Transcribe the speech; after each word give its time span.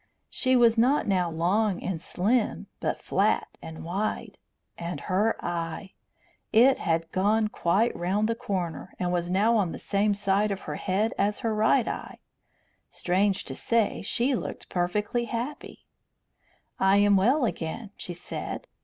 She 0.31 0.55
was 0.55 0.79
not 0.79 1.07
now 1.07 1.29
long 1.29 1.83
and 1.83 2.01
slim, 2.01 2.65
but 2.79 2.99
flat 3.03 3.55
and 3.61 3.83
wide. 3.83 4.39
And 4.75 4.99
her 5.01 5.35
eye! 5.45 5.93
It 6.51 6.79
had 6.79 7.11
gone 7.11 7.49
quite 7.49 7.95
round 7.95 8.27
the 8.27 8.33
corner, 8.33 8.95
and 8.97 9.13
was 9.13 9.29
now 9.29 9.55
on 9.55 9.73
the 9.73 9.77
same 9.77 10.15
side 10.15 10.49
of 10.49 10.61
her 10.61 10.77
head 10.77 11.13
as 11.19 11.41
her 11.41 11.53
right 11.53 11.87
eye. 11.87 12.17
Strange 12.89 13.43
to 13.45 13.53
say, 13.53 14.01
she 14.01 14.33
looked 14.33 14.69
perfectly 14.69 15.25
happy. 15.25 15.85
"I 16.79 16.97
am 16.97 17.15
well 17.15 17.45
again," 17.45 17.91
she 17.95 18.13
said. 18.13 18.65